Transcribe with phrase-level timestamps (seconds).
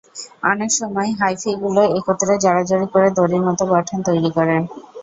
[0.43, 4.55] অনেক সময় হাইফিগুলো একত্রে জড়াজড়ি করে দড়ির মতো গঠন তৈরি করে।